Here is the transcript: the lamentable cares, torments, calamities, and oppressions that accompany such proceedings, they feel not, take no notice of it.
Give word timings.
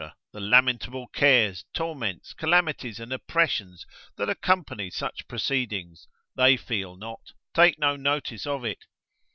the 0.33 0.39
lamentable 0.41 1.05
cares, 1.05 1.63
torments, 1.75 2.33
calamities, 2.33 2.99
and 2.99 3.13
oppressions 3.13 3.85
that 4.15 4.31
accompany 4.31 4.89
such 4.89 5.27
proceedings, 5.27 6.07
they 6.35 6.57
feel 6.57 6.95
not, 6.95 7.21
take 7.53 7.77
no 7.77 7.95
notice 7.95 8.47
of 8.47 8.65
it. 8.65 8.79